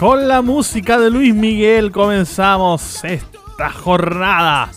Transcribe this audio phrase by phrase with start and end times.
[0.00, 4.70] Con la música de Luis Miguel comenzamos esta jornada.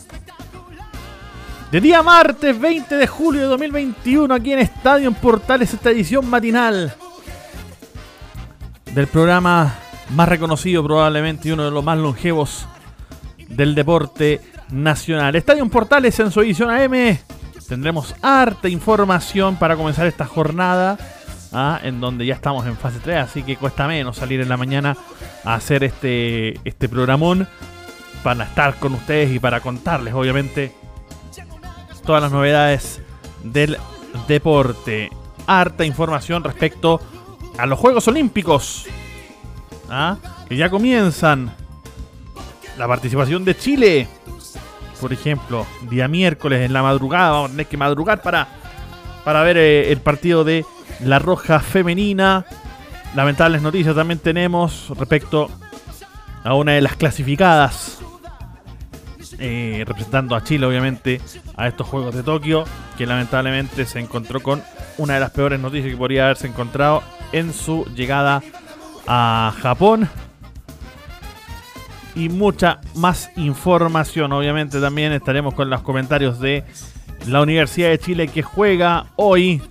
[1.71, 6.29] De día martes 20 de julio de 2021 aquí en Estadio en Portales esta edición
[6.29, 6.93] matinal
[8.93, 9.73] del programa
[10.09, 12.67] más reconocido probablemente y uno de los más longevos
[13.47, 15.37] del deporte nacional.
[15.37, 17.17] Estadio en Portales en su edición AM.
[17.69, 20.97] Tendremos harta información para comenzar esta jornada
[21.53, 21.79] ¿ah?
[21.83, 24.97] en donde ya estamos en fase 3, así que cuesta menos salir en la mañana
[25.45, 27.47] a hacer este, este programón
[28.23, 30.73] para estar con ustedes y para contarles, obviamente,
[32.05, 33.01] todas las novedades
[33.43, 33.77] del
[34.27, 35.09] deporte.
[35.45, 37.01] Harta información respecto
[37.57, 38.85] a los Juegos Olímpicos,
[39.89, 40.17] ¿ah?
[40.47, 41.53] que ya comienzan.
[42.77, 44.07] La participación de Chile,
[44.99, 48.47] por ejemplo, día miércoles en la madrugada, vamos a tener que madrugar para,
[49.23, 50.65] para ver eh, el partido de
[51.05, 52.45] la Roja Femenina.
[53.15, 55.49] Lamentables noticias también tenemos respecto
[56.43, 57.99] a una de las clasificadas.
[59.39, 61.19] Eh, representando a Chile, obviamente,
[61.57, 62.65] a estos Juegos de Tokio,
[62.97, 64.63] que lamentablemente se encontró con
[64.97, 68.43] una de las peores noticias que podría haberse encontrado en su llegada
[69.07, 70.07] a Japón.
[72.15, 76.63] Y mucha más información, obviamente también estaremos con los comentarios de
[77.27, 79.61] la Universidad de Chile que juega hoy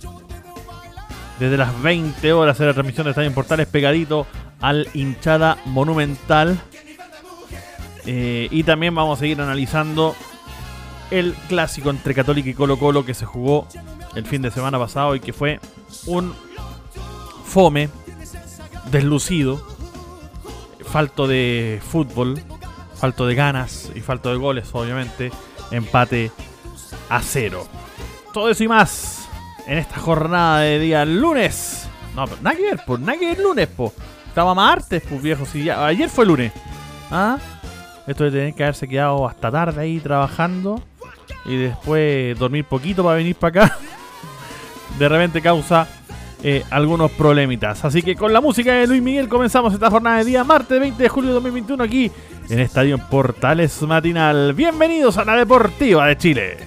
[1.43, 4.25] desde las 20 horas en la transmisión de Estadio en Portales pegadito
[4.61, 6.57] al hinchada monumental.
[8.05, 10.15] Eh, y también vamos a seguir analizando
[11.11, 13.67] el clásico entre Católica y Colo Colo que se jugó
[14.15, 15.59] el fin de semana pasado y que fue
[16.05, 16.33] un
[17.43, 17.89] fome,
[18.89, 19.67] deslucido,
[20.85, 22.41] falto de fútbol,
[22.95, 25.29] falto de ganas y falto de goles, obviamente,
[25.71, 26.31] empate
[27.09, 27.67] a cero.
[28.31, 29.22] Todo eso y más
[29.67, 31.87] en esta jornada de día lunes.
[32.15, 33.93] No, pero nada que ver, nada que ver lunes, po.
[34.27, 36.51] Estaba martes, pues viejo, si ya, ayer fue lunes.
[37.11, 37.37] ¿Ah?
[38.07, 40.81] Esto de tener que haberse quedado hasta tarde ahí trabajando
[41.45, 43.77] y después dormir poquito para venir para acá,
[44.99, 45.87] de repente causa
[46.43, 47.85] eh, algunos problemitas.
[47.85, 51.01] Así que con la música de Luis Miguel comenzamos esta jornada de día martes 20
[51.01, 52.11] de julio de 2021 aquí
[52.49, 54.53] en Estadio Portales Matinal.
[54.53, 56.57] Bienvenidos a la Deportiva de Chile.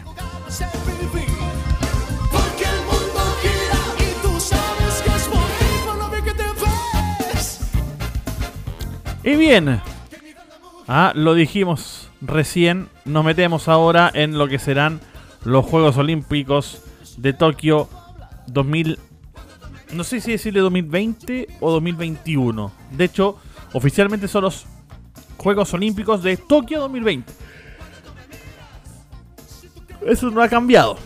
[9.27, 9.81] Y bien,
[10.87, 15.01] ah, lo dijimos recién, nos metemos ahora en lo que serán
[15.45, 16.81] los Juegos Olímpicos
[17.17, 17.89] de Tokio
[18.47, 19.01] 2000.
[19.95, 22.71] No sé si decirle 2020 o 2021.
[22.93, 23.37] De hecho,
[23.73, 24.65] oficialmente son los
[25.39, 27.33] Juegos Olímpicos de Tokio 2020.
[30.07, 30.99] Eso no ha cambiado.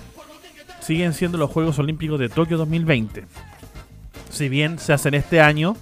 [0.81, 3.25] Siguen siendo los Juegos Olímpicos de Tokio 2020.
[4.29, 5.75] Si bien se hacen este año,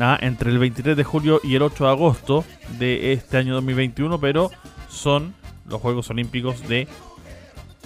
[0.00, 2.44] entre el 23 de julio y el 8 de agosto
[2.78, 4.50] de este año 2021, pero
[4.88, 5.34] son
[5.68, 6.88] los Juegos Olímpicos de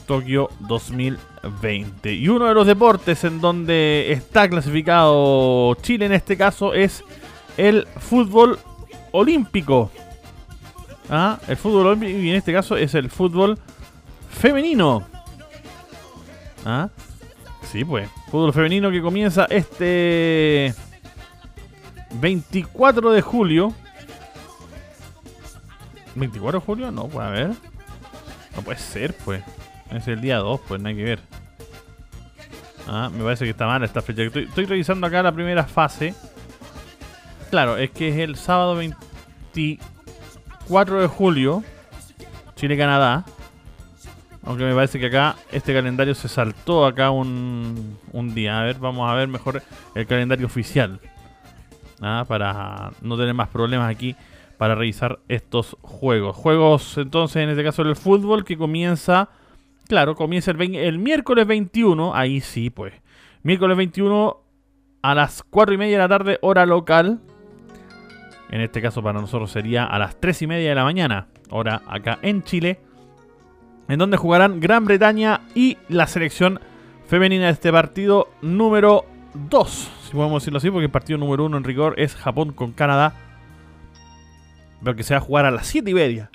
[0.06, 2.12] Tokio 2020.
[2.12, 7.02] Y uno de los deportes en donde está clasificado Chile en este caso es
[7.56, 8.60] el fútbol
[9.10, 9.90] olímpico.
[11.10, 11.40] ¿Ah?
[11.48, 13.58] El fútbol olímpico y en este caso es el fútbol
[14.30, 15.04] femenino.
[16.64, 16.88] ¿Ah?
[17.72, 18.08] Sí, pues.
[18.30, 20.72] Fútbol femenino que comienza este
[22.20, 23.74] 24 de julio.
[26.16, 26.90] ¿24 de julio?
[26.90, 27.50] No, puede haber.
[28.54, 29.42] No puede ser, pues.
[29.90, 31.20] Es el día 2, pues nada que ver.
[32.86, 34.22] Ah, me parece que está mal esta fecha.
[34.22, 36.14] Estoy, revisando acá la primera fase.
[37.50, 41.64] Claro, es que es el sábado 24 de julio.
[42.56, 43.24] Chile-Canadá.
[44.42, 48.60] Aunque me parece que acá este calendario se saltó acá un, un día.
[48.60, 49.62] A ver, vamos a ver mejor
[49.94, 51.00] el calendario oficial.
[52.00, 52.24] ¿Ah?
[52.26, 54.16] para no tener más problemas aquí
[54.58, 56.36] para revisar estos juegos.
[56.36, 59.28] Juegos entonces en este caso el fútbol que comienza,
[59.88, 62.94] claro, comienza el, el miércoles 21, ahí sí pues,
[63.42, 64.40] miércoles 21
[65.02, 67.20] a las 4 y media de la tarde hora local.
[68.50, 71.82] En este caso para nosotros sería a las 3 y media de la mañana, hora
[71.86, 72.80] acá en Chile,
[73.88, 76.60] en donde jugarán Gran Bretaña y la selección
[77.06, 79.04] femenina de este partido número
[79.34, 83.14] 2, podemos decirlo así, porque el partido número uno en rigor es Japón con Canadá.
[84.82, 86.30] Pero que se va a jugar a las 7 y media.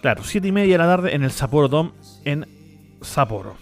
[0.00, 1.92] Claro, 7 y media de la tarde en el Sapporo Dome
[2.24, 2.46] en
[3.02, 3.56] Sapporo.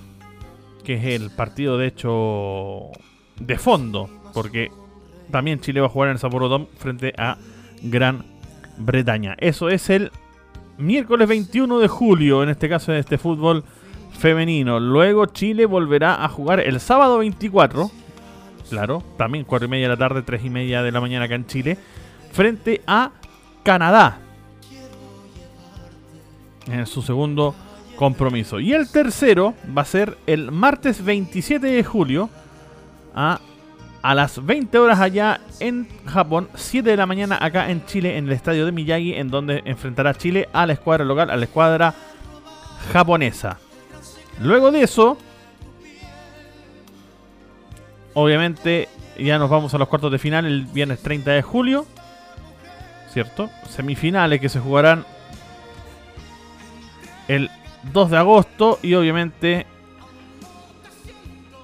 [0.84, 2.90] Que es el partido, de hecho,
[3.40, 4.08] de fondo.
[4.32, 4.70] Porque
[5.30, 7.38] también Chile va a jugar en el Sapporo Dome frente a
[7.82, 8.24] Gran
[8.78, 9.34] Bretaña.
[9.38, 10.12] Eso es el
[10.78, 13.64] miércoles 21 de julio, en este caso en este fútbol
[14.12, 14.80] femenino.
[14.80, 17.90] Luego Chile volverá a jugar el sábado 24.
[18.68, 21.34] Claro, también 4 y media de la tarde, 3 y media de la mañana acá
[21.34, 21.78] en Chile.
[22.32, 23.12] Frente a
[23.62, 24.18] Canadá.
[26.66, 27.54] En su segundo
[27.96, 28.60] compromiso.
[28.60, 32.28] Y el tercero va a ser el martes 27 de julio.
[33.14, 33.40] A,
[34.02, 36.48] a las 20 horas allá en Japón.
[36.54, 39.14] 7 de la mañana acá en Chile, en el estadio de Miyagi.
[39.14, 41.94] En donde enfrentará Chile a la escuadra local, a la escuadra
[42.92, 43.58] japonesa.
[44.40, 45.18] Luego de eso,
[48.14, 48.88] obviamente
[49.18, 51.86] ya nos vamos a los cuartos de final el viernes 30 de julio.
[53.12, 53.50] ¿Cierto?
[53.68, 55.04] Semifinales que se jugarán
[57.26, 57.50] el
[57.92, 59.66] 2 de agosto y obviamente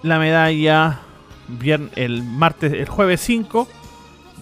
[0.03, 1.00] la medalla
[1.97, 3.69] el martes, el jueves 5,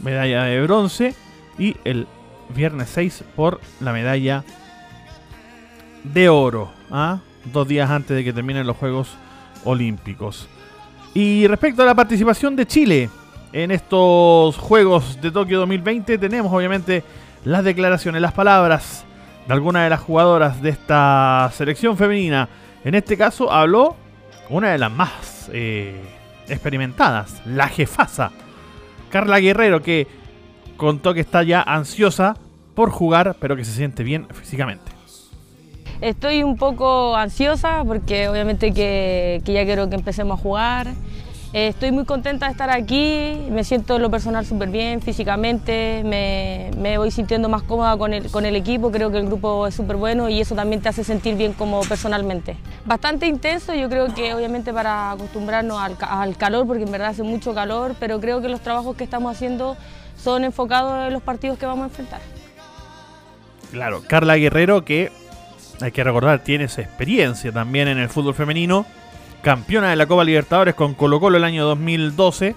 [0.02, 1.14] medalla de bronce
[1.58, 2.06] y el
[2.54, 4.44] viernes 6 por la medalla
[6.04, 6.72] de oro.
[6.90, 7.20] ¿ah?
[7.44, 9.16] Dos días antes de que terminen los Juegos
[9.64, 10.48] Olímpicos.
[11.14, 13.10] Y respecto a la participación de Chile
[13.52, 17.04] en estos Juegos de Tokio 2020, tenemos obviamente
[17.44, 19.04] las declaraciones, las palabras
[19.46, 22.48] de alguna de las jugadoras de esta selección femenina.
[22.84, 23.96] En este caso habló
[24.48, 26.00] una de las más eh,
[26.48, 28.30] experimentadas, la jefasa,
[29.10, 30.06] Carla Guerrero, que
[30.76, 32.36] contó que está ya ansiosa
[32.74, 34.91] por jugar, pero que se siente bien físicamente.
[36.02, 40.88] Estoy un poco ansiosa porque obviamente que, ya quiero que empecemos a jugar.
[41.52, 46.02] Eh, estoy muy contenta de estar aquí, me siento en lo personal súper bien físicamente,
[46.02, 50.28] me, voy sintiendo más cómoda con el, equipo, creo que el grupo es súper bueno
[50.28, 52.56] y eso también te hace sentir bien como personalmente.
[52.84, 57.22] Bastante intenso, yo creo que obviamente para acostumbrarnos al, al calor, porque en verdad hace
[57.22, 59.76] mucho calor, pero creo que los trabajos que estamos haciendo
[60.16, 62.20] son enfocados en los partidos que vamos a enfrentar.
[63.70, 65.12] Claro, Carla Guerrero que
[65.82, 68.86] hay que recordar, tiene esa experiencia también en el fútbol femenino.
[69.42, 72.54] Campeona de la Copa Libertadores con Colo Colo el año 2012.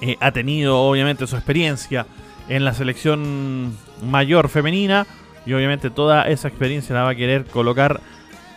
[0.00, 2.06] Eh, ha tenido obviamente su experiencia
[2.48, 5.06] en la selección mayor femenina
[5.46, 8.00] y obviamente toda esa experiencia la va a querer colocar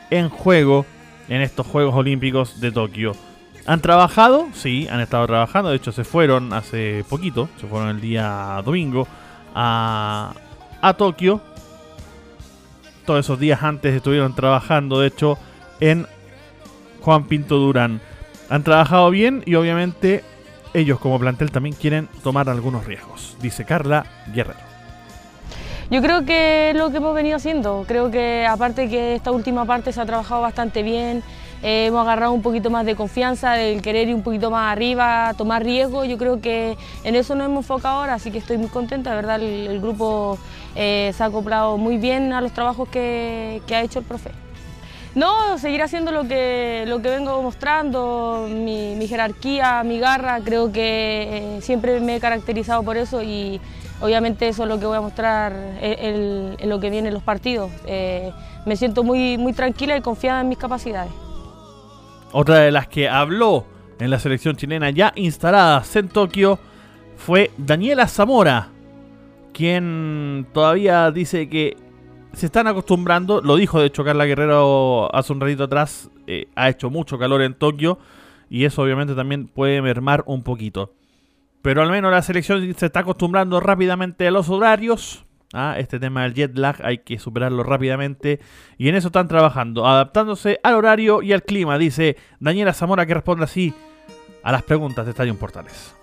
[0.09, 0.85] en juego
[1.29, 3.13] en estos Juegos Olímpicos de Tokio.
[3.65, 4.47] ¿Han trabajado?
[4.53, 5.69] Sí, han estado trabajando.
[5.69, 9.07] De hecho, se fueron hace poquito, se fueron el día domingo
[9.53, 10.33] a,
[10.81, 11.41] a Tokio
[13.07, 15.37] todos esos días antes estuvieron trabajando, de hecho,
[15.79, 16.05] en
[17.01, 18.01] Juan Pinto Durán.
[18.49, 20.23] Han trabajado bien y obviamente
[20.73, 24.59] ellos como plantel también quieren tomar algunos riesgos, dice Carla Guerrero.
[25.89, 29.93] Yo creo que lo que hemos venido haciendo, creo que aparte que esta última parte
[29.93, 31.23] se ha trabajado bastante bien,
[31.63, 35.33] eh, hemos agarrado un poquito más de confianza, del querer ir un poquito más arriba,
[35.37, 38.67] tomar riesgo, yo creo que en eso nos hemos enfocado ahora, así que estoy muy
[38.67, 40.37] contenta, verdad el grupo
[40.79, 44.29] eh, se ha acoplado muy bien a los trabajos que, ha hecho el profe.
[45.15, 51.55] No, seguir haciendo lo que, lo que vengo mostrando, mi, jerarquía, mi garra, creo que
[51.57, 53.59] eh, siempre me he caracterizado por eso y
[54.01, 57.71] obviamente eso es lo que voy a mostrar en, lo que viene en los partidos.
[57.87, 58.31] Eh,
[58.67, 61.11] me siento muy, muy tranquila y confiada en mis capacidades.
[62.31, 63.65] Otra de las que habló
[63.97, 66.59] en la selección chilena ya instaladas en Tokio
[67.15, 68.69] fue Daniela Zamora,
[69.57, 71.75] quien todavía dice que
[72.31, 76.69] se están acostumbrando, lo dijo de hecho Carla Guerrero hace un ratito atrás, eh, ha
[76.69, 77.97] hecho mucho calor en Tokio
[78.51, 80.93] y eso obviamente también puede mermar un poquito.
[81.63, 85.25] Pero al menos la selección se está acostumbrando rápidamente a los horarios.
[85.53, 85.73] ¿ah?
[85.79, 88.39] Este tema del jet lag hay que superarlo rápidamente.
[88.77, 93.15] Y en eso están trabajando, adaptándose al horario y al clima, dice Daniela Zamora que
[93.15, 93.73] responde así
[94.43, 95.95] a las preguntas de Estadio Portales.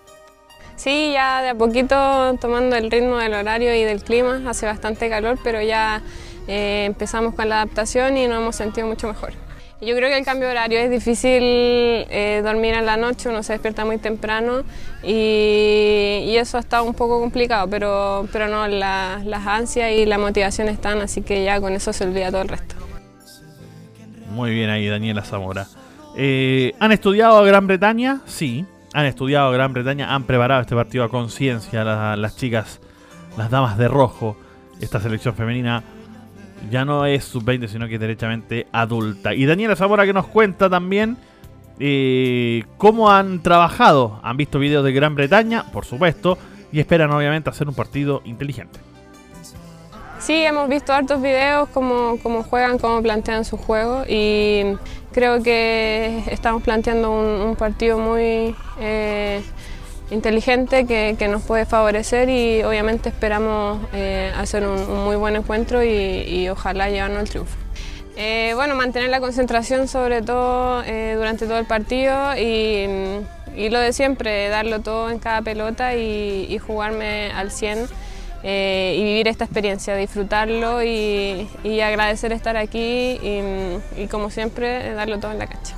[0.77, 5.09] Sí, ya de a poquito tomando el ritmo del horario y del clima, hace bastante
[5.09, 6.03] calor, pero ya
[6.49, 9.33] eh, empezamos con la adaptación y nos hemos sentido mucho mejor.
[9.81, 13.43] Yo creo que el cambio de horario es difícil eh, dormir en la noche, uno
[13.43, 14.63] se despierta muy temprano
[15.03, 20.69] y, eso ha estado un poco complicado, pero, pero no, las ansias y la motivación
[20.69, 22.75] están, así que ya con eso se olvida todo el resto.
[24.31, 25.67] Muy bien ahí, Daniela Zamora.
[26.17, 28.21] Eh, ¿Han estudiado a Gran Bretaña?
[28.27, 32.81] Sí han estudiado Gran Bretaña, han preparado este partido a conciencia las, chicas,
[33.37, 34.37] las damas de rojo,
[34.81, 35.83] esta selección femenina
[36.71, 39.35] ya no es sub-20, sino que es derechamente adulta.
[39.35, 41.17] Y Daniela Zamora que nos cuenta también
[41.81, 44.21] eh, cómo han trabajado.
[44.23, 46.39] Han visto videos de Gran Bretaña, por supuesto,
[46.73, 48.79] y esperan obviamente hacer un partido inteligente.
[50.25, 54.63] Sí, hemos visto hartos videos, cómo, cómo juegan, cómo plantean su juego y
[55.13, 59.43] creo que estamos planteando un, partido muy eh,
[60.11, 66.49] inteligente que, nos puede favorecer y obviamente esperamos eh, hacer un, muy buen encuentro y,
[66.49, 67.59] ojalá llevarnos al triunfo.
[68.17, 70.83] Eh, bueno, mantener la concentración sobre todo
[71.17, 72.87] durante todo el partido y,
[73.69, 78.04] lo de siempre, darlo todo en cada pelota y, jugarme al 100
[78.47, 81.49] y vivir esta experiencia, disfrutarlo y,
[81.83, 83.19] agradecer estar aquí
[83.97, 85.75] y como siempre darlo todo en la cancha.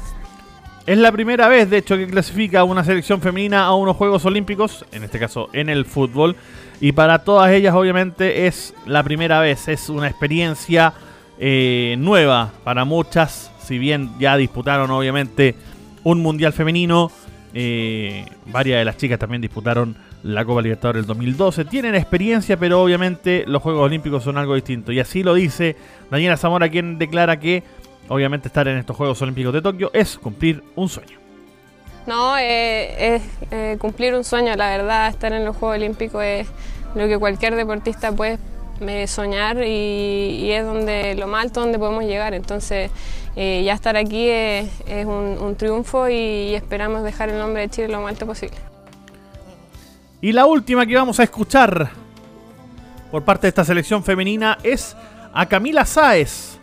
[0.87, 4.87] Es la primera vez, de hecho, que clasifica una selección femenina a unos Juegos Olímpicos,
[4.93, 6.37] en este caso en el fútbol.
[6.81, 10.93] Y para todas ellas, obviamente, es la primera vez, es una experiencia
[11.41, 13.51] eh, nueva para muchas.
[13.65, 15.57] Si bien ya disputaron, obviamente,
[16.05, 17.11] un Mundial Femenino,
[17.53, 21.65] eh, varias de las chicas también disputaron la Copa Libertadores del 2012.
[21.67, 24.93] Tienen experiencia, pero obviamente los Juegos Olímpicos son algo distinto.
[24.93, 25.77] Y así lo dice
[26.11, 27.63] Daniela Zamora, quien declara que
[28.09, 31.27] obviamente estar en estos Juegos Olímpicos de Tokio es cumplir un sueño.
[32.07, 36.47] No, eh, es eh, cumplir un sueño, la verdad, estar en los Juegos Olímpicos es
[36.95, 38.39] lo que cualquier deportista puede
[38.81, 42.33] eh, soñar y, es donde lo más alto donde podemos llegar.
[42.33, 42.91] Entonces,
[43.35, 44.71] ya estar aquí es,
[45.05, 48.57] un, triunfo y, esperamos dejar el nombre de Chile lo más alto posible.
[50.27, 51.89] Y la última que vamos a escuchar
[53.13, 54.97] por parte de esta selección femenina es
[55.33, 56.59] a Camila Sáez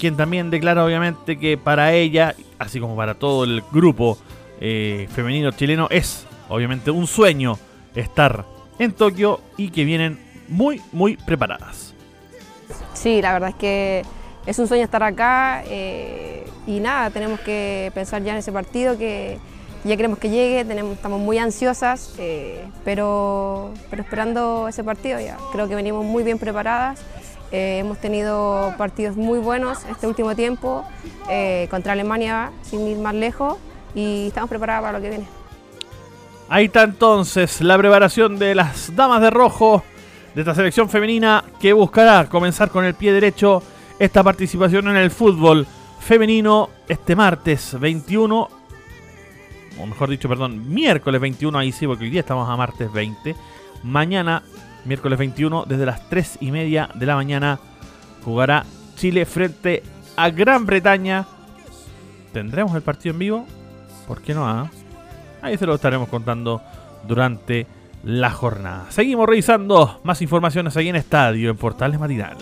[0.00, 4.18] quien también declara obviamente que para ella, así como para todo el grupo
[4.60, 7.56] eh, femenino chileno, es obviamente un sueño
[7.94, 8.44] estar
[8.80, 10.18] en Tokio y que vienen
[10.48, 11.94] muy, muy preparadas.
[12.94, 14.02] Sí, la verdad es que
[14.44, 18.98] es un sueño estar acá eh, y nada, tenemos que pensar ya en ese partido
[18.98, 19.38] que
[19.86, 25.36] ya queremos que llegue, tenemos, estamos muy ansiosas, eh, pero, pero esperando ese partido ya.
[25.52, 27.00] Creo que venimos muy bien preparadas.
[27.52, 30.84] Eh, hemos tenido partidos muy buenos este último tiempo
[31.30, 33.56] eh, contra Alemania, sin ir más lejos,
[33.94, 35.26] y estamos preparados para lo que viene.
[36.48, 39.82] Ahí está entonces la preparación de las damas de rojo
[40.34, 43.62] de esta selección femenina que buscará comenzar con el pie derecho
[43.98, 45.66] esta participación en el fútbol
[45.98, 48.48] femenino este martes 21,
[49.80, 53.34] o mejor dicho, perdón, miércoles 21, ahí sí, porque hoy día estamos a martes 20.
[53.82, 54.42] Mañana
[54.86, 57.58] miércoles 21, desde las 3 y media de la mañana,
[58.24, 58.64] jugará
[58.96, 59.82] Chile frente
[60.16, 61.26] a Gran Bretaña.
[62.32, 63.46] ¿Tendremos el partido en vivo?
[64.06, 64.46] ¿Por qué no?
[64.46, 64.70] Ah?
[65.42, 66.62] Ahí se lo estaremos contando
[67.06, 67.66] durante
[68.04, 68.86] la jornada.
[68.90, 72.36] Seguimos revisando más informaciones aquí en Estadio, en Portales Matinal.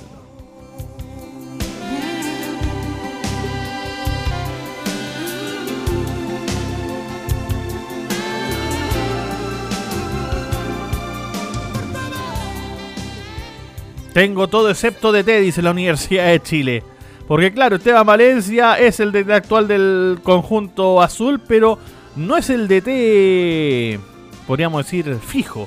[14.14, 16.84] Tengo todo excepto de dice la Universidad de Chile.
[17.26, 21.80] Porque claro, Esteban Valencia es el DT actual del conjunto azul, pero
[22.14, 23.98] no es el DT,
[24.46, 25.66] podríamos decir, fijo.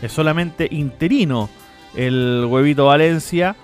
[0.00, 1.50] Es solamente interino
[1.96, 3.56] el huevito Valencia.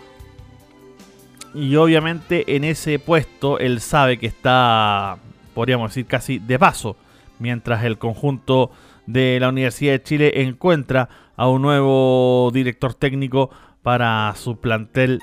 [1.54, 5.16] Y obviamente en ese puesto él sabe que está,
[5.54, 6.96] podríamos decir, casi de paso.
[7.38, 8.72] Mientras el conjunto
[9.06, 13.50] de la Universidad de Chile encuentra a un nuevo director técnico
[13.84, 15.20] para su plantel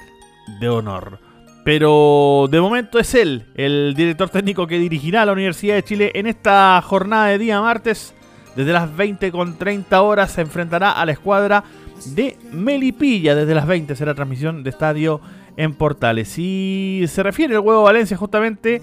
[0.61, 1.19] de honor.
[1.65, 6.11] Pero de momento es él, el director técnico que dirigirá a la Universidad de Chile
[6.15, 8.15] en esta jornada de día martes.
[8.55, 11.63] Desde las 20 con 30 horas se enfrentará a la escuadra
[12.05, 13.35] de Melipilla.
[13.35, 15.21] Desde las 20 será transmisión de estadio
[15.57, 16.33] en Portales.
[16.37, 18.81] Y se refiere el huevo Valencia justamente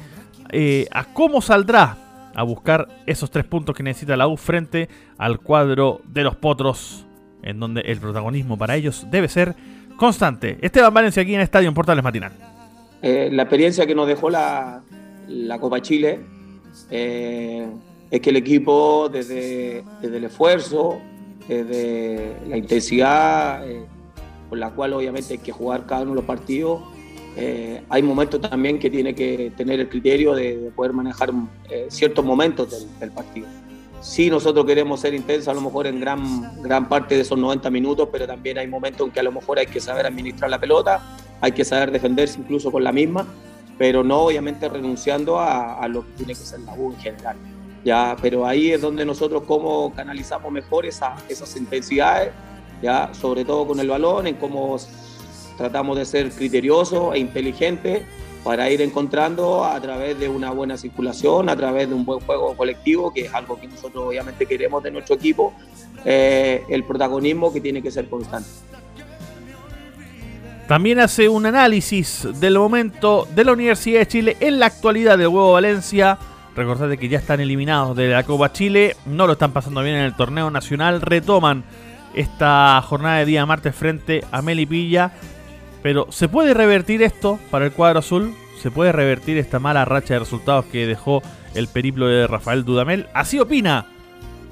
[0.51, 1.97] eh, a cómo saldrá
[2.35, 7.08] a buscar esos tres puntos que necesita la U frente al cuadro de los Potros
[7.43, 9.55] en donde el protagonismo para ellos debe ser
[9.97, 10.59] constante.
[10.61, 12.33] Esteban Valencia aquí en Estadio en Portales Matinal.
[13.03, 14.83] Eh, la experiencia que nos dejó la,
[15.61, 16.21] Copa Chile
[16.91, 17.67] eh,
[18.11, 20.99] es que el equipo, desde, el esfuerzo,
[21.47, 23.85] desde la intensidad eh,
[24.49, 26.83] con la cual obviamente hay que jugar cada uno de los partidos,
[27.89, 31.31] hay momentos también que tiene que tener el criterio de, poder manejar
[31.89, 33.47] ciertos momentos del partido
[34.01, 37.69] Sí, nosotros queremos ser intensos a lo mejor en gran, gran parte de esos 90
[37.71, 40.61] minutos, pero también hay momentos en que a lo mejor hay que saber administrar la
[40.61, 41.03] pelota,
[41.41, 43.27] hay que saber defenderse incluso con la misma,
[43.77, 47.37] pero no obviamente renunciando a, lo que tiene que ser la U en general.
[47.85, 52.33] Ya, pero ahí es donde nosotros cómo canalizamos mejor esa, esas intensidades,
[52.83, 54.77] ya, sobre todo con el balón, en cómo
[55.57, 58.03] tratamos de ser criteriosos e inteligentes
[58.45, 62.57] para ir encontrando a través de una buena circulación, a través de un buen juego
[62.57, 65.53] colectivo, que es algo que nosotros obviamente queremos de nuestro equipo,
[66.05, 68.49] eh, el protagonismo que tiene que ser constante.
[70.69, 75.29] También hace un análisis del momento de la Universidad de Chile en la actualidad del
[75.29, 76.19] Huevo Valencia.
[76.55, 80.05] Recordad que ya están eliminados de la Copa Chile, no lo están pasando bien en
[80.05, 81.65] el torneo nacional, retoman
[82.15, 85.13] esta jornada de día martes frente a Melipilla.
[85.83, 88.35] Pero ¿se puede revertir esto para el cuadro azul?
[88.61, 91.23] ¿Se puede revertir esta mala racha de resultados que dejó
[91.55, 93.07] el periplo de Rafael Dudamel?
[93.15, 93.87] Así opina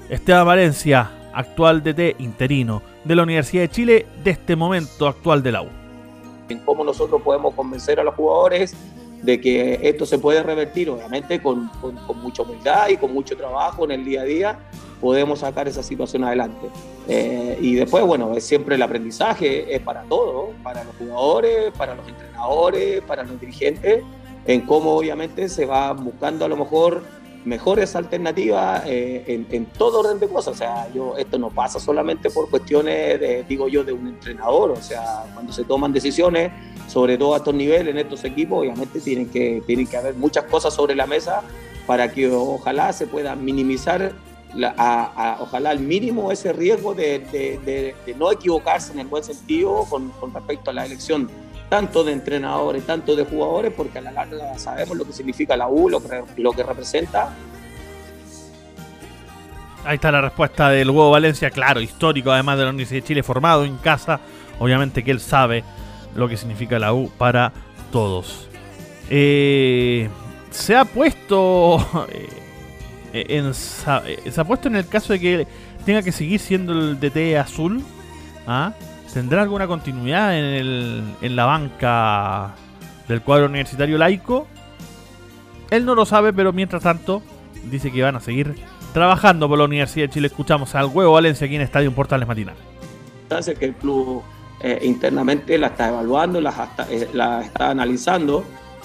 [0.09, 5.51] Esteban Valencia, actual DT interino de la Universidad de Chile de este momento actual de
[5.51, 5.67] la U.
[6.65, 8.73] Cómo nosotros podemos convencer a los jugadores
[9.21, 13.83] de que esto se puede revertir, obviamente con, con mucha humildad y con mucho trabajo
[13.83, 14.59] en el día a día,
[15.01, 16.67] podemos sacar esa situación adelante.
[17.07, 21.95] Eh, y después, bueno, es siempre el aprendizaje, es para todos, para los jugadores, para
[21.95, 24.03] los entrenadores, para los dirigentes,
[24.45, 27.03] en cómo obviamente se va buscando a lo mejor
[27.45, 30.55] mejores alternativas eh, en, todo orden de cosas.
[30.55, 30.87] O sea,
[31.17, 34.71] esto no pasa solamente por cuestiones, de, digo yo, de un entrenador.
[34.71, 36.51] O sea, cuando se toman decisiones,
[36.87, 40.43] sobre todo a estos niveles, en estos equipos, obviamente tienen que, tienen que haber muchas
[40.45, 41.41] cosas sobre la mesa
[41.85, 44.11] para que ojalá se pueda minimizar
[44.77, 50.71] a, ojalá al mínimo ese riesgo de, no equivocarse en el buen sentido con, respecto
[50.71, 51.29] a la elección
[51.69, 55.67] tanto de entrenadores, tanto de jugadores, porque a la larga sabemos lo que significa la
[55.67, 57.35] U, lo que, lo que representa.
[59.83, 63.23] Ahí está la respuesta del Huevo Valencia, claro, histórico, además de la Universidad de Chile,
[63.23, 64.19] formado en casa.
[64.59, 65.63] Obviamente que él sabe
[66.15, 67.51] lo que significa la U para
[67.91, 68.47] todos.
[69.09, 70.09] Eh,
[70.49, 71.77] se ha puesto
[73.21, 75.47] eh, eh, eh, se ha puesto en el caso de que
[75.85, 77.83] tenga que seguir siendo el DT azul.
[78.45, 78.73] ¿ah?
[79.13, 82.55] ¿Tendrá alguna continuidad en, en la banca
[83.07, 84.47] del cuadro universitario laico?
[85.71, 87.21] Él no lo sabe, pero mientras tanto
[87.69, 88.55] dice que van a seguir
[88.93, 90.27] trabajando por la Universidad de Chile.
[90.27, 92.55] Escuchamos al Huevo Valencia aquí en Estadio Portales Matinal.
[93.59, 94.23] Que el club
[94.61, 96.69] eh, internamente la está evaluando, la
[97.13, 98.43] la está analizando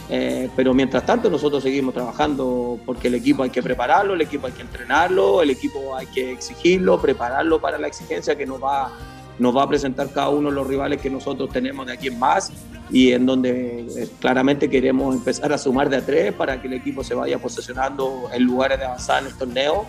[0.08, 4.46] eh, pero mientras tanto nosotros seguimos trabajando porque el equipo hay que prepararlo, el equipo
[4.46, 8.90] hay que entrenarlo, el equipo hay que exigirlo, prepararlo para la exigencia que nos va,
[9.38, 12.18] nos va a presentar cada uno de los rivales que nosotros tenemos de aquí en
[12.18, 12.52] más
[12.90, 16.74] y en donde eh, claramente queremos empezar a sumar de a tres para que el
[16.74, 19.86] equipo se vaya posesionando en lugares de avanzar en el torneo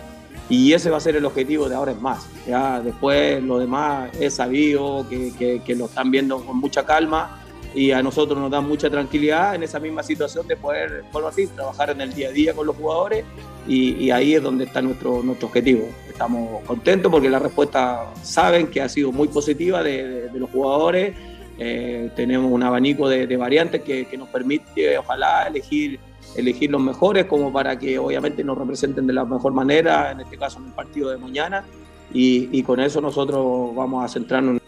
[0.48, 2.26] y ese va a ser el objetivo de ahora en más.
[2.46, 7.43] Ya después lo demás es sabido, que, que, que lo están viendo con mucha calma
[7.74, 11.90] y a nosotros nos da mucha tranquilidad en esa misma situación de poder, así, trabajar
[11.90, 13.24] en el día a día con los jugadores
[13.66, 15.88] y, ahí es donde está nuestro, nuestro objetivo.
[16.08, 21.16] Estamos contentos porque la respuesta saben que ha sido muy positiva de, los jugadores.
[21.58, 25.98] Eh, tenemos un abanico de, variantes que, nos permite, ojalá, elegir,
[26.36, 30.36] elegir los mejores como para que obviamente nos representen de la mejor manera, en este
[30.36, 31.64] caso en el partido de mañana.
[32.12, 34.60] Y con eso nosotros vamos a centrarnos.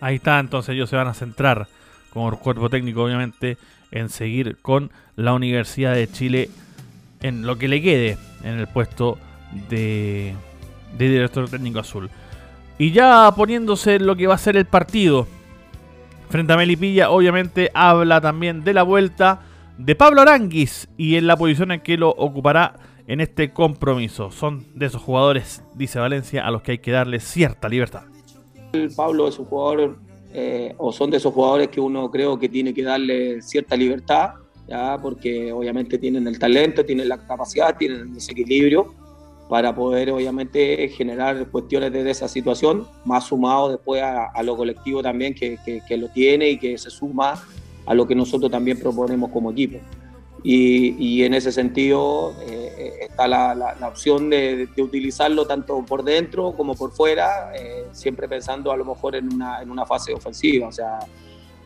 [0.00, 1.66] Ahí está, entonces ellos se van a centrar
[2.12, 3.56] como cuerpo técnico obviamente,
[3.90, 6.50] en seguir con la Universidad de Chile
[7.20, 9.18] en lo que le quede en el puesto
[9.68, 10.34] de,
[10.96, 12.10] director técnico azul.
[12.78, 15.26] Y ya poniéndose en lo que va a ser el partido
[16.28, 19.40] frente a Melipilla, obviamente habla también de la vuelta
[19.78, 22.74] de Pablo Aranguis y en la posición en que lo ocupará
[23.06, 24.30] en este compromiso.
[24.30, 28.02] Son de esos jugadores, dice Valencia, a los que hay que darle cierta libertad.
[28.96, 29.98] Pablo es un jugador
[30.32, 34.30] eh, o son de esos jugadores que uno creo que tiene que darle cierta libertad,
[34.66, 34.98] ¿ya?
[35.00, 38.94] porque obviamente tienen el talento, tienen la capacidad, tienen el desequilibrio
[39.48, 45.34] para poder obviamente generar cuestiones de esa situación, más sumado después a, lo colectivo también
[45.34, 47.42] que, que, lo tiene y que se suma
[47.86, 49.78] a lo que nosotros también proponemos como equipo.
[50.42, 56.04] Y, y en ese sentido eh, está la, la, opción de, de, utilizarlo tanto por
[56.04, 60.14] dentro como por fuera, eh, siempre pensando a lo mejor en una, en una fase
[60.14, 60.68] ofensiva.
[60.68, 61.00] O sea,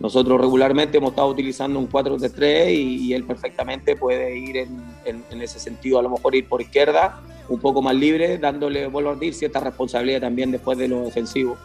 [0.00, 5.42] nosotros regularmente hemos estado utilizando un 4-3 y, y, él perfectamente puede ir en, en,
[5.42, 9.14] ese sentido, a lo mejor ir por izquierda, un poco más libre, dándole, vuelvo a
[9.14, 11.58] decir, cierta responsabilidad también después de lo defensivo.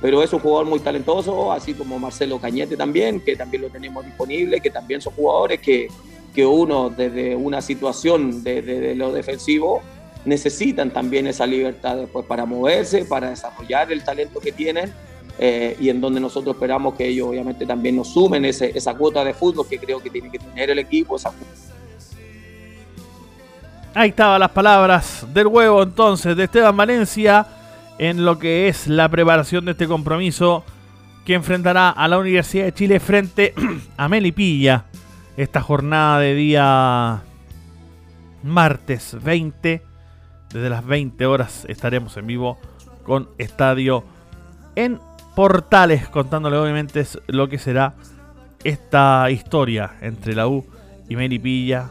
[0.00, 4.04] Pero es un jugador muy talentoso, así como Marcelo Cañete también, que también lo tenemos
[4.04, 5.88] disponible, que también son jugadores que,
[6.38, 9.82] que uno desde una situación de, lo defensivo
[10.24, 14.92] necesitan también esa libertad después para moverse, para desarrollar el talento que tienen
[15.36, 19.34] eh, y en donde nosotros esperamos que ellos obviamente también nos sumen esa cuota de
[19.34, 21.16] fútbol que creo que tiene que tener el equipo.
[23.92, 27.48] Ahí estaban las palabras del huevo entonces de Esteban Valencia
[27.98, 30.62] en lo que es la preparación de este compromiso
[31.24, 33.54] que enfrentará a la Universidad de Chile frente
[33.96, 34.84] a Melipilla
[35.38, 37.22] esta jornada de día
[38.42, 39.82] martes 20.
[40.52, 42.58] Desde las 20 horas estaremos en vivo
[43.04, 44.02] con Estadio
[44.74, 44.98] en
[45.36, 47.94] Portales, contándole obviamente lo que será
[48.64, 50.66] esta historia entre la U
[51.08, 51.88] y Melipilla.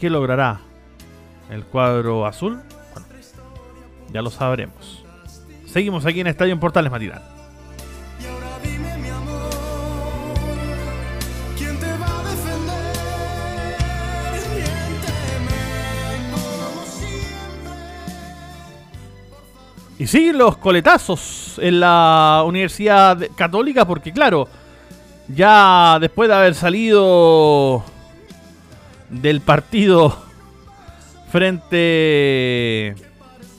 [0.00, 0.60] ¿Qué logrará
[1.50, 2.60] el cuadro azul?
[4.10, 5.04] ya lo sabremos.
[5.66, 7.33] Seguimos aquí en Estadio en Portales Matinal.
[19.98, 24.48] Y siguen los coletazos en la Universidad Católica porque claro,
[25.28, 27.84] ya después de haber salido
[29.08, 30.16] del partido
[31.30, 32.96] frente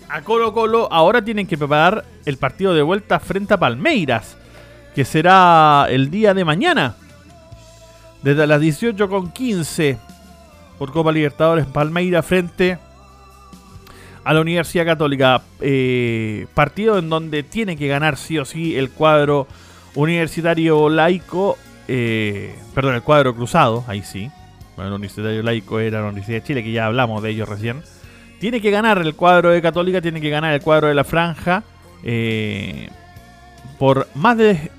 [0.10, 4.36] a Colo Colo, ahora tienen que preparar el partido de vuelta frente a Palmeiras,
[4.93, 6.95] que será el día de mañana,
[8.21, 9.98] desde las 18.15
[10.78, 12.78] por Copa Libertadores Palmeiras frente
[14.26, 15.44] a la Universidad Católica.
[15.62, 19.48] Eh, partido en donde tiene que ganar sí o sí el cuadro
[19.94, 21.58] universitario laico.
[21.88, 24.30] Eh, perdón, el cuadro cruzado, ahí sí.
[24.76, 27.84] Bueno, el universitario laico era la Universidad de Chile, que ya hablamos de ellos recién.
[28.40, 31.64] Tiene que ganar el cuadro de Católica, tiene que ganar el cuadro de la Franja.
[32.04, 32.90] Eh,
[33.78, 34.72] por más de.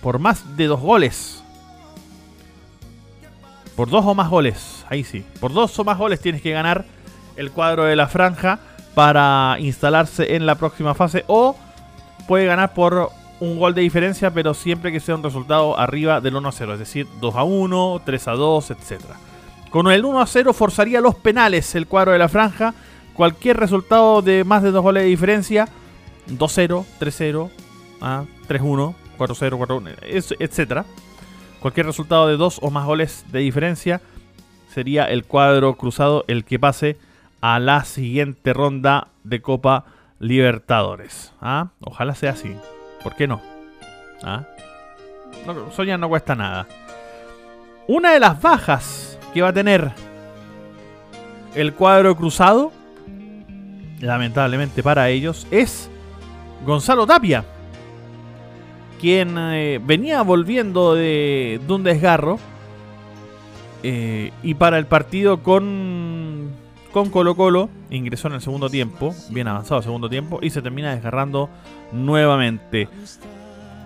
[0.00, 1.42] Por más de dos goles.
[3.74, 4.86] Por dos o más goles.
[4.88, 5.24] Ahí sí.
[5.40, 6.84] Por dos o más goles tienes que ganar
[7.36, 8.58] el cuadro de la franja
[8.98, 11.54] para instalarse en la próxima fase o
[12.26, 16.34] puede ganar por un gol de diferencia, pero siempre que sea un resultado arriba del
[16.34, 19.02] 1 a 0, es decir, 2 a 1, 3 a 2, etc.
[19.70, 22.74] Con el 1 a 0 forzaría los penales el cuadro de la franja.
[23.14, 25.68] Cualquier resultado de más de 2 goles de diferencia,
[26.26, 27.50] 2-0, 3-0,
[28.00, 30.84] 3-1, 4-0, 4-1, etc.
[31.60, 34.00] Cualquier resultado de 2 o más goles de diferencia
[34.74, 36.96] sería el cuadro cruzado el que pase
[37.40, 39.84] a la siguiente ronda de Copa
[40.18, 41.32] Libertadores.
[41.40, 41.68] ¿Ah?
[41.80, 42.54] Ojalá sea así.
[43.02, 43.40] ¿Por qué no?
[44.22, 44.44] ¿Ah?
[45.46, 45.70] no?
[45.70, 46.66] Soñar no cuesta nada.
[47.86, 49.92] Una de las bajas que va a tener
[51.54, 52.72] el cuadro cruzado,
[54.00, 55.88] lamentablemente para ellos, es
[56.66, 57.44] Gonzalo Tapia,
[59.00, 62.38] quien eh, venía volviendo de, un desgarro.
[63.84, 66.50] Eh, y para el partido con
[66.98, 70.92] con Colo Colo, ingresó en el segundo tiempo, bien avanzado segundo tiempo, y se termina
[70.92, 71.48] desgarrando
[71.92, 72.88] nuevamente.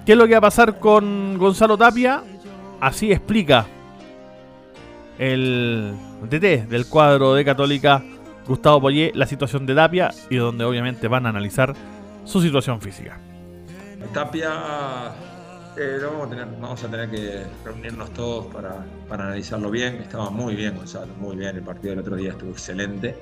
[0.06, 2.22] ¿Qué es lo que va a pasar con Gonzalo Tapia?
[2.80, 3.66] Así explica
[5.18, 8.02] el DT del cuadro de Católica,
[8.46, 11.74] Gustavo Poyé, la situación de Tapia y donde obviamente van a analizar
[12.24, 13.18] su situación física.
[14.14, 15.12] Tapia
[15.76, 19.96] eh, vamos, a tener, que reunirnos todos para, para, analizarlo bien.
[19.96, 21.56] Estaba muy bien, Gonzalo, muy bien.
[21.56, 23.16] El partido del otro día estuvo excelente.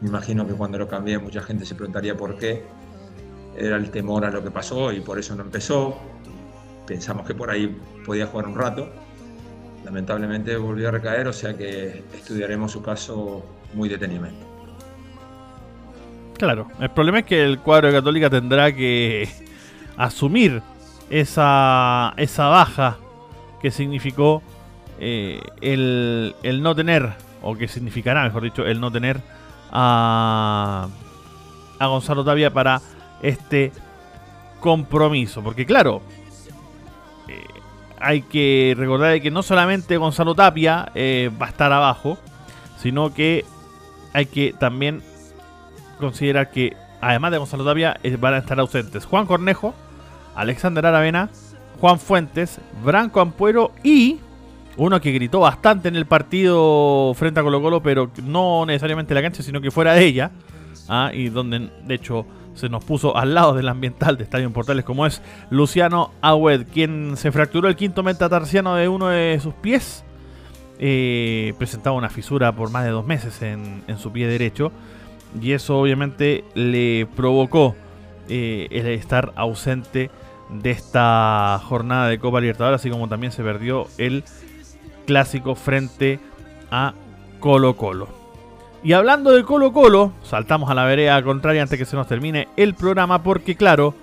[0.00, 2.64] Me imagino que cuando lo cambié mucha gente se preguntaría por qué.
[3.56, 5.96] Era el temor a lo que pasó y por eso no empezó.
[6.86, 8.88] Pensamos que por ahí podía jugar un rato.
[9.84, 14.50] Lamentablemente volvió a recaer, o sea que estudiaremos su caso muy detenidamente.
[16.36, 19.28] Claro, el problema es que el cuadro de Católica tendrá que
[19.96, 20.62] asumir
[21.10, 22.96] esa, esa baja
[23.60, 24.42] que significó
[24.98, 29.20] eh, el, el, no tener, o que significará, mejor dicho, el no tener
[29.72, 30.88] a,
[31.78, 32.80] a Gonzalo Tapia para
[33.22, 33.72] este
[34.60, 35.42] compromiso.
[35.42, 36.00] Porque claro,
[37.28, 37.44] eh,
[37.98, 42.18] hay que recordar que no solamente Gonzalo Tapia eh, va a estar abajo,
[42.78, 43.44] sino que
[44.12, 45.02] hay que también
[45.98, 49.74] considerar que además de Gonzalo Tapia van a estar ausentes Juan Cornejo,
[50.34, 51.30] Alexander Aravena,
[51.80, 54.18] Juan Fuentes, Branco Ampuero y
[54.76, 59.16] uno que gritó bastante en el partido frente a Colo Colo, pero no necesariamente en
[59.16, 60.30] la cancha, sino que fuera de ella,
[60.88, 61.10] ¿ah?
[61.12, 65.06] y donde de hecho se nos puso al lado del ambiental de Estadio Portales, como
[65.06, 70.04] es Luciano Agüed, quien se fracturó el quinto metatarsiano de uno de sus pies.
[70.78, 74.72] Eh, presentaba una fisura por más de dos meses en, su pie derecho,
[75.40, 77.76] y eso obviamente le provocó
[78.32, 80.08] eh, el estar ausente
[80.48, 84.22] de esta jornada de Copa Libertadores, así como también se perdió el
[85.04, 86.20] clásico frente
[86.70, 86.94] a
[87.40, 88.08] Colo Colo.
[88.84, 92.46] Y hablando de Colo Colo, saltamos a la vereda contraria antes que se nos termine
[92.56, 93.94] el programa, porque claro,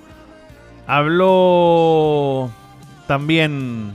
[0.85, 2.49] habló
[3.07, 3.93] también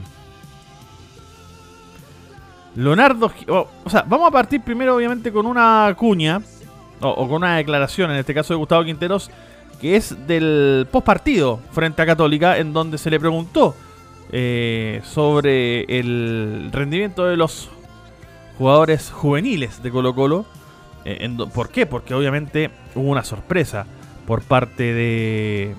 [2.75, 3.31] Leonardo...
[3.47, 6.41] O, sea, vamos a partir primero obviamente con una cuña,
[7.01, 9.29] o, o con una declaración, en este caso de Gustavo Quinteros,
[9.79, 13.75] que es del post partido frente a Católica, en donde se le preguntó
[14.31, 17.69] eh, sobre el rendimiento de los
[18.57, 20.45] jugadores juveniles de Colo Colo.
[21.05, 21.85] Eh, ¿Por qué?
[21.85, 23.85] Porque obviamente hubo una sorpresa
[24.25, 25.75] por parte de,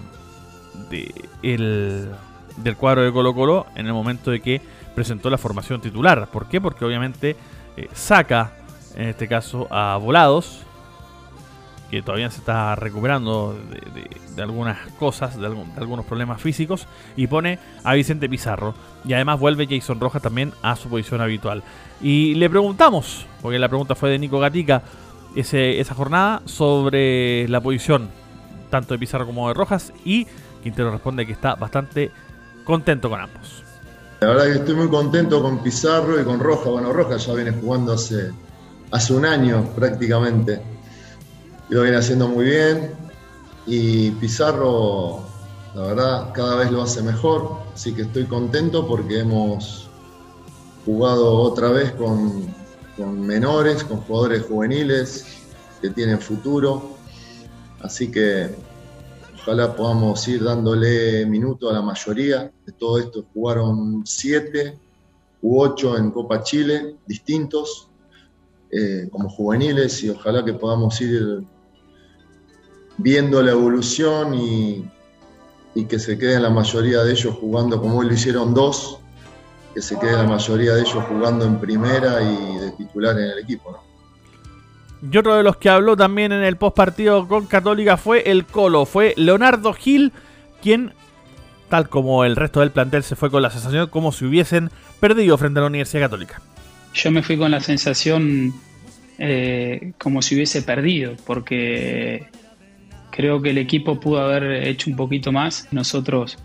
[1.42, 2.10] el,
[2.58, 4.60] del cuadro de Colo Colo en el momento de que
[4.94, 6.28] presentó la formación titular.
[6.30, 6.60] ¿Por qué?
[6.60, 7.36] Porque obviamente
[7.76, 8.52] eh, saca,
[8.94, 10.63] en este caso, a Volados,
[11.94, 13.56] que todavía se está recuperando
[14.34, 18.74] de, algunas cosas, de, algunos problemas físicos, y pone a Vicente Pizarro.
[19.04, 21.62] Y además vuelve Jason Rojas también a su posición habitual.
[22.02, 24.82] Y le preguntamos, porque la pregunta fue de Nico Gatica
[25.36, 28.08] ese, esa jornada, sobre la posición
[28.70, 30.26] tanto de Pizarro como de Rojas, y
[30.64, 32.10] Quintero responde que está bastante
[32.64, 33.62] contento con ambos.
[34.20, 36.72] La verdad que estoy muy contento con Pizarro y con Rojas.
[36.72, 38.32] Bueno, Rojas ya viene jugando hace,
[38.90, 40.73] hace un año prácticamente
[41.68, 42.92] lo viene haciendo muy bien.
[43.66, 45.22] Y Pizarro,
[45.74, 49.88] la verdad, cada vez lo hace mejor, así que estoy contento porque hemos
[50.84, 52.54] jugado otra vez con,
[53.26, 55.24] menores, con jugadores juveniles
[55.80, 56.96] que tienen futuro,
[57.80, 58.54] así que
[59.34, 63.24] ojalá podamos ir dándole minuto a la mayoría de todo esto.
[63.34, 64.78] Jugaron siete
[65.42, 67.88] u ocho en Copa Chile, distintos,
[68.70, 71.42] eh, como juveniles, y ojalá que podamos ir
[72.98, 74.84] viendo la evolución y,
[75.88, 79.00] que se queden la mayoría de ellos jugando como lo hicieron dos,
[79.74, 83.38] que se quede la mayoría de ellos jugando en primera y de titular en el
[83.40, 83.82] equipo.
[85.10, 88.46] Y otro de los que habló también en el post partido con Católica fue el
[88.46, 90.12] Colo, fue Leonardo Gil,
[90.62, 90.92] quien,
[91.68, 95.36] tal como el resto del plantel, se fue con la sensación como si hubiesen perdido
[95.36, 96.40] frente a la Universidad Católica.
[96.94, 98.54] Yo me fui con la sensación
[99.18, 102.28] eh, como si hubiese perdido, porque
[103.14, 105.68] Creo que el equipo pudo haber hecho un poquito más.
[105.70, 106.36] Nosotros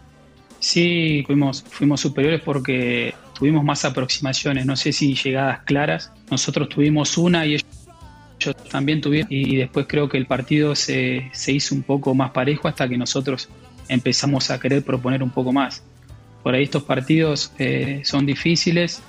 [0.59, 6.11] sí fuimos, fuimos superiores porque tuvimos más aproximaciones, no sé si llegadas claras.
[6.29, 9.27] Nosotros tuvimos una y ellos también tuvieron.
[9.31, 13.49] Y, después creo que el partido se, hizo un poco más parejo hasta que nosotros
[13.87, 15.81] empezamos a querer proponer un poco más.
[16.43, 19.01] Por ahí estos partidos eh, son difíciles.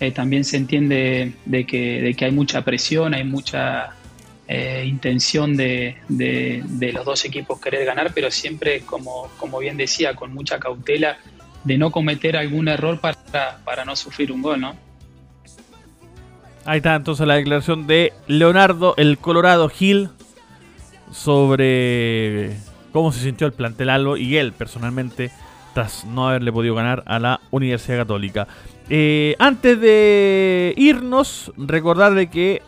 [0.00, 3.94] Eh, también se entiende de que, de que hay mucha presión, hay mucha
[4.46, 5.96] eh, intención de,
[6.92, 11.18] los dos equipos querer ganar, pero siempre, como, bien decía, con mucha cautela
[11.64, 14.76] de no cometer algún error para, para no sufrir un gol, ¿no?
[16.66, 20.10] Ahí está entonces la declaración de Leonardo, el Colorado Gil,
[21.10, 22.56] sobre
[22.92, 25.30] cómo se sintió el plantel algo y él personalmente
[25.74, 28.46] tras no haberle podido ganar a la Universidad Católica.
[28.88, 32.62] Eh, antes de irnos, recordar de que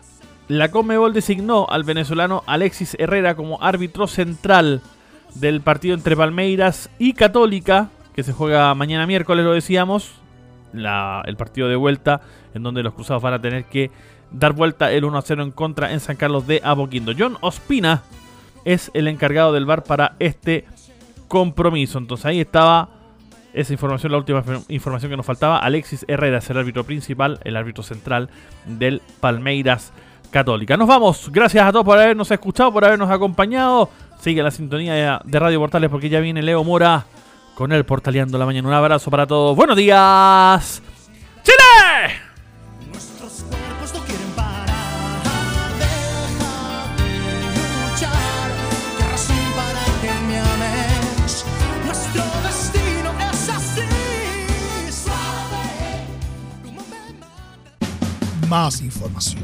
[0.47, 4.81] la Comebol designó al venezolano Alexis Herrera como árbitro central
[5.35, 10.13] del partido entre Palmeiras y Católica, que se juega mañana miércoles, lo decíamos.
[10.73, 12.21] el partido de vuelta,
[12.53, 13.91] en donde los cruzados van a tener que
[14.31, 17.13] dar vuelta el 1 0 en contra en San Carlos de Apoquindo.
[17.17, 18.03] John Ospina
[18.63, 20.65] es el encargado del bar para este
[21.27, 21.97] compromiso.
[21.97, 22.89] Entonces ahí estaba
[23.53, 25.59] esa información, la última información que nos faltaba.
[25.59, 28.29] Alexis Herrera es el árbitro principal, el árbitro central
[28.65, 29.93] del Palmeiras
[30.29, 30.77] Católica.
[30.77, 31.29] Nos vamos.
[31.31, 33.89] Gracias a todos por habernos escuchado, por habernos acompañado.
[34.19, 37.05] Sigue la sintonía de Radio Portales porque ya viene Leo Mora
[37.55, 38.67] con el Portaleando la Mañana.
[38.67, 39.55] Un abrazo para todos.
[39.55, 40.81] Buenos días.
[41.43, 42.27] ¡Chile!
[58.49, 59.43] Más información,